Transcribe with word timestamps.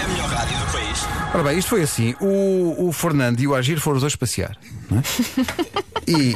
É 0.00 0.04
a 0.04 0.08
melhor 0.08 0.28
rádio 0.28 0.58
do 0.58 0.66
país. 0.72 0.98
Ora 1.34 1.42
bem, 1.42 1.58
isto 1.58 1.68
foi 1.68 1.82
assim: 1.82 2.14
o, 2.20 2.88
o 2.88 2.92
Fernando 2.92 3.40
e 3.40 3.46
o 3.46 3.54
Agir 3.54 3.78
foram 3.80 3.96
os 3.96 4.02
dois 4.02 4.16
passear. 4.16 4.56
não 4.90 4.98
é? 4.98 5.02
E, 6.04 6.34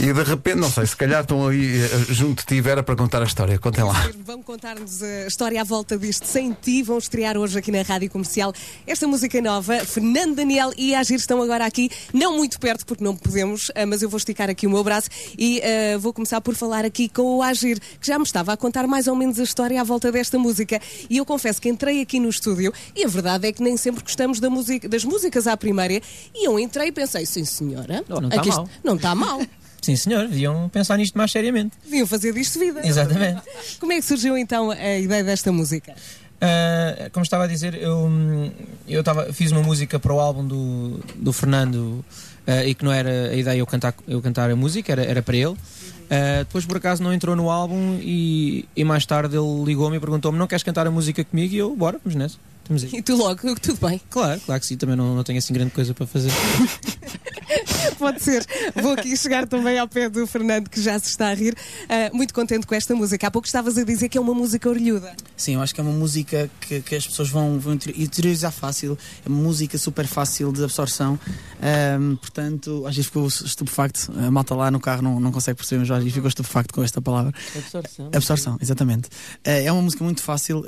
e 0.00 0.12
de 0.12 0.22
repente, 0.22 0.56
não 0.56 0.70
sei, 0.70 0.86
se 0.86 0.96
calhar 0.96 1.22
estão 1.22 1.46
aí 1.48 1.80
eh, 1.82 1.88
junto 2.12 2.40
de 2.40 2.46
ti, 2.46 2.60
Vera, 2.60 2.82
para 2.82 2.96
contar 2.96 3.22
a 3.22 3.24
história. 3.24 3.58
Contem 3.58 3.84
lá. 3.84 4.10
Vão 4.24 4.42
contar-nos 4.42 5.02
a 5.02 5.26
história 5.26 5.60
à 5.60 5.64
volta 5.64 5.96
disto 5.96 6.26
sem 6.26 6.52
ti. 6.52 6.82
Vão 6.82 6.98
estrear 6.98 7.36
hoje 7.36 7.58
aqui 7.58 7.70
na 7.70 7.82
Rádio 7.82 8.10
Comercial 8.10 8.52
esta 8.86 9.06
música 9.06 9.40
nova. 9.40 9.78
Fernando 9.84 10.34
Daniel 10.36 10.72
e 10.76 10.94
Agir 10.94 11.16
estão 11.16 11.40
agora 11.40 11.64
aqui, 11.64 11.90
não 12.12 12.36
muito 12.36 12.58
perto, 12.58 12.84
porque 12.84 13.02
não 13.04 13.14
podemos, 13.16 13.70
ah, 13.74 13.86
mas 13.86 14.02
eu 14.02 14.08
vou 14.08 14.18
esticar 14.18 14.50
aqui 14.50 14.66
o 14.66 14.70
meu 14.70 14.82
braço 14.82 15.08
e 15.38 15.62
ah, 15.62 15.98
vou 15.98 16.12
começar 16.12 16.40
por 16.40 16.54
falar 16.54 16.84
aqui 16.84 17.08
com 17.08 17.36
o 17.38 17.42
Agir, 17.42 17.78
que 18.00 18.06
já 18.06 18.18
me 18.18 18.24
estava 18.24 18.52
a 18.52 18.56
contar 18.56 18.86
mais 18.86 19.06
ou 19.06 19.14
menos 19.14 19.38
a 19.38 19.42
história 19.44 19.80
à 19.80 19.84
volta 19.84 20.10
desta 20.10 20.38
música. 20.38 20.80
E 21.08 21.16
eu 21.18 21.24
confesso 21.24 21.60
que 21.60 21.68
entrei 21.68 22.00
aqui 22.00 22.18
no 22.18 22.28
estúdio 22.28 22.72
e 22.96 23.04
a 23.04 23.08
verdade 23.08 23.46
é 23.48 23.52
que 23.52 23.62
nem 23.62 23.76
sempre 23.76 24.02
gostamos 24.02 24.40
da 24.40 24.50
música, 24.50 24.88
das 24.88 25.04
músicas 25.04 25.46
à 25.46 25.56
primeira. 25.56 26.00
E 26.34 26.46
eu 26.48 26.58
entrei 26.58 26.88
e 26.88 26.92
pensei, 26.92 27.24
sim 27.26 27.44
senhora, 27.44 28.04
Não, 28.08 28.20
não 28.20 28.28
tá 28.28 28.36
aqui 28.40 28.48
isto- 28.48 28.58
mal. 28.60 28.68
não 28.82 28.96
está 28.96 29.14
mal. 29.14 29.40
Sim, 29.84 29.96
senhor, 29.96 30.26
deviam 30.26 30.66
pensar 30.70 30.96
nisto 30.96 31.18
mais 31.18 31.30
seriamente. 31.30 31.76
Deviam 31.84 32.06
fazer 32.06 32.32
disto 32.32 32.58
vida. 32.58 32.80
Exatamente. 32.86 33.42
Como 33.78 33.92
é 33.92 33.96
que 33.96 34.02
surgiu 34.02 34.38
então 34.38 34.70
a 34.70 34.98
ideia 34.98 35.22
desta 35.22 35.52
música? 35.52 35.94
Ah, 36.40 37.10
como 37.12 37.22
estava 37.22 37.44
a 37.44 37.46
dizer, 37.46 37.74
eu, 37.74 38.10
eu 38.88 39.00
estava, 39.00 39.32
fiz 39.32 39.52
uma 39.52 39.62
música 39.62 39.98
para 39.98 40.12
o 40.12 40.20
álbum 40.20 40.46
do, 40.46 41.00
do 41.16 41.32
Fernando 41.32 42.04
ah, 42.46 42.64
e 42.64 42.74
que 42.74 42.84
não 42.84 42.92
era 42.92 43.30
a 43.30 43.34
ideia 43.34 43.58
eu 43.58 43.66
cantar, 43.66 43.94
eu 44.08 44.20
cantar 44.22 44.50
a 44.50 44.56
música, 44.56 44.92
era, 44.92 45.04
era 45.04 45.22
para 45.22 45.36
ele. 45.36 45.54
Ah, 46.10 46.38
depois, 46.40 46.64
por 46.64 46.78
acaso, 46.78 47.02
não 47.02 47.12
entrou 47.12 47.36
no 47.36 47.50
álbum 47.50 47.98
e, 48.00 48.66
e 48.74 48.84
mais 48.84 49.04
tarde 49.04 49.36
ele 49.36 49.64
ligou-me 49.64 49.98
e 49.98 50.00
perguntou-me: 50.00 50.38
Não 50.38 50.46
queres 50.46 50.62
cantar 50.62 50.86
a 50.86 50.90
música 50.90 51.22
comigo? 51.24 51.54
E 51.54 51.58
eu, 51.58 51.76
bora, 51.76 52.00
vamos 52.02 52.14
nessa. 52.14 52.36
E 52.92 53.02
tu 53.02 53.16
logo, 53.16 53.54
tudo 53.60 53.86
bem. 53.86 54.00
Claro, 54.08 54.40
claro 54.40 54.60
que 54.60 54.66
sim, 54.66 54.76
também 54.76 54.96
não, 54.96 55.14
não 55.14 55.22
tenho 55.22 55.38
assim 55.38 55.52
grande 55.52 55.72
coisa 55.72 55.92
para 55.92 56.06
fazer. 56.06 56.30
Pode 57.98 58.22
ser. 58.22 58.44
Vou 58.80 58.92
aqui 58.92 59.16
chegar 59.16 59.46
também 59.46 59.78
ao 59.78 59.86
pé 59.88 60.08
do 60.08 60.26
Fernando, 60.26 60.68
que 60.68 60.80
já 60.80 60.98
se 60.98 61.08
está 61.08 61.28
a 61.28 61.34
rir. 61.34 61.54
Ah, 61.88 62.10
muito 62.12 62.32
contente 62.34 62.66
com 62.66 62.74
esta 62.74 62.94
música. 62.94 63.26
Há 63.26 63.30
pouco 63.30 63.46
estavas 63.46 63.76
a 63.78 63.84
dizer 63.84 64.08
que 64.08 64.18
é 64.18 64.20
uma 64.20 64.34
música 64.34 64.68
orelhuda. 64.68 65.14
Sim, 65.36 65.54
eu 65.54 65.62
acho 65.62 65.74
que 65.74 65.80
é 65.80 65.84
uma 65.84 65.92
música 65.92 66.50
que, 66.60 66.80
que 66.80 66.94
as 66.96 67.06
pessoas 67.06 67.28
vão, 67.28 67.58
vão 67.58 67.74
inter- 67.74 67.94
interiorizar 68.00 68.52
fácil, 68.52 68.96
é 69.24 69.28
uma 69.28 69.42
música 69.42 69.76
super 69.78 70.06
fácil 70.06 70.52
de 70.52 70.62
absorção, 70.64 71.18
portanto, 72.20 72.84
às 72.86 72.94
vezes 72.94 73.06
ficou 73.06 73.26
estupefacto, 73.26 74.12
a 74.16 74.30
malta 74.30 74.54
lá 74.54 74.70
no 74.70 74.80
carro 74.80 75.02
não, 75.02 75.20
não 75.20 75.32
consegue 75.32 75.56
perceber, 75.56 75.80
mas 75.80 75.90
às 75.90 75.98
vezes 75.98 76.12
ficou 76.14 76.28
estupefacto 76.28 76.72
com 76.74 76.82
esta 76.82 77.00
palavra. 77.00 77.32
Absorção. 77.56 78.10
Absorção, 78.14 78.58
exatamente. 78.60 79.08
Eh, 79.44 79.64
É 79.64 79.72
uma 79.72 79.82
música 79.82 80.02
muito 80.04 80.22
fácil 80.22 80.64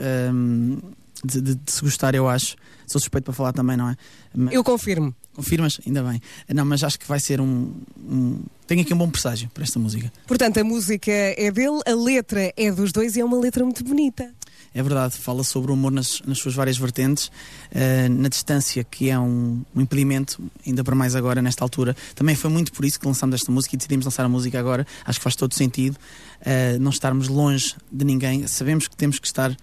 de, 1.24 1.40
de- 1.40 1.54
de 1.54 1.72
se 1.72 1.80
gostar, 1.82 2.14
eu 2.14 2.28
acho. 2.28 2.56
Sou 2.86 3.00
suspeito 3.00 3.24
para 3.24 3.34
falar 3.34 3.52
também, 3.52 3.76
não 3.76 3.88
é? 3.90 3.96
Mas- 4.34 4.54
Eu 4.54 4.62
confirmo. 4.62 5.14
Confirmas? 5.34 5.80
Ainda 5.86 6.02
bem. 6.02 6.20
Não, 6.54 6.64
mas 6.64 6.82
acho 6.84 6.98
que 6.98 7.06
vai 7.06 7.18
ser 7.20 7.40
um, 7.40 7.72
um. 7.98 8.40
Tenho 8.66 8.80
aqui 8.82 8.94
um 8.94 8.98
bom 8.98 9.10
presságio 9.10 9.50
para 9.52 9.64
esta 9.64 9.78
música. 9.78 10.10
Portanto, 10.26 10.58
a 10.58 10.64
música 10.64 11.10
é 11.12 11.50
dele, 11.50 11.80
a 11.86 11.94
letra 11.94 12.52
é 12.56 12.70
dos 12.72 12.92
dois 12.92 13.16
e 13.16 13.20
é 13.20 13.24
uma 13.24 13.38
letra 13.38 13.64
muito 13.64 13.82
bonita. 13.84 14.32
É 14.74 14.82
verdade, 14.82 15.14
fala 15.16 15.42
sobre 15.42 15.70
o 15.70 15.74
amor 15.74 15.90
nas, 15.90 16.20
nas 16.26 16.38
suas 16.38 16.54
várias 16.54 16.76
vertentes, 16.76 17.30
eh, 17.70 18.08
na 18.10 18.28
distância, 18.28 18.84
que 18.84 19.08
é 19.08 19.18
um, 19.18 19.62
um 19.74 19.80
impedimento, 19.80 20.42
ainda 20.66 20.84
para 20.84 20.94
mais 20.94 21.16
agora, 21.16 21.40
nesta 21.40 21.64
altura. 21.64 21.96
Também 22.14 22.34
foi 22.34 22.50
muito 22.50 22.72
por 22.72 22.84
isso 22.84 23.00
que 23.00 23.06
lançámos 23.06 23.36
esta 23.36 23.50
música 23.50 23.74
e 23.74 23.78
decidimos 23.78 24.04
lançar 24.04 24.24
a 24.24 24.28
música 24.28 24.58
agora. 24.60 24.86
Acho 25.04 25.18
que 25.18 25.22
faz 25.24 25.34
todo 25.34 25.54
sentido 25.54 25.96
eh, 26.42 26.78
não 26.78 26.90
estarmos 26.90 27.28
longe 27.28 27.74
de 27.90 28.04
ninguém. 28.04 28.46
Sabemos 28.46 28.86
que 28.86 28.94
temos 28.96 29.18
que 29.18 29.26
estar 29.26 29.56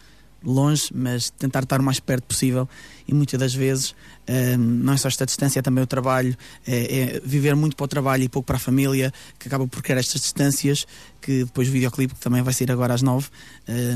longe, 0.43 0.89
mas 0.93 1.29
tentar 1.29 1.63
estar 1.63 1.79
o 1.79 1.83
mais 1.83 1.99
perto 1.99 2.25
possível. 2.25 2.67
E 3.07 3.13
muitas 3.13 3.39
das 3.39 3.53
vezes 3.53 3.93
eh, 4.25 4.55
não 4.55 4.93
é 4.93 4.97
só 4.97 5.07
esta 5.07 5.25
distância, 5.25 5.59
é 5.59 5.61
também 5.61 5.83
o 5.83 5.87
trabalho, 5.87 6.35
é, 6.65 6.99
é 6.99 7.21
viver 7.23 7.55
muito 7.55 7.75
para 7.75 7.83
o 7.83 7.87
trabalho 7.87 8.23
e 8.23 8.29
pouco 8.29 8.45
para 8.45 8.55
a 8.55 8.59
família, 8.59 9.11
que 9.37 9.47
acaba 9.47 9.67
por 9.67 9.81
criar 9.81 9.99
estas 9.99 10.21
distâncias. 10.21 10.85
Que 11.21 11.45
depois 11.45 11.69
o 11.69 11.71
videoclipe, 11.71 12.13
que 12.13 12.19
também 12.19 12.41
vai 12.41 12.53
sair 12.53 12.69
agora 12.69 12.93
às 12.93 13.01
nove, 13.01 13.27
eh, 13.65 13.95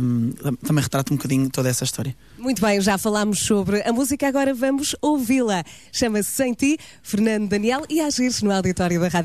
também 0.66 0.81
retrata 0.81 1.13
um 1.13 1.18
bocadinho 1.18 1.50
toda 1.50 1.68
essa 1.68 1.84
história. 1.84 2.16
Muito 2.38 2.62
bem, 2.62 2.79
já 2.79 2.97
falámos 2.97 3.40
sobre 3.40 3.81
a 3.81 3.91
música, 3.91 4.28
agora 4.28 4.53
vamos 4.53 4.96
ouvi-la. 5.02 5.64
Chama-se 5.91 6.31
Sem 6.31 6.53
Ti, 6.53 6.78
Fernando 7.03 7.50
Daniel 7.50 7.84
e 7.90 8.00
Agir 8.00 8.31
no 8.44 8.52
auditório 8.52 9.00
da 9.02 9.09
Rádio. 9.09 9.16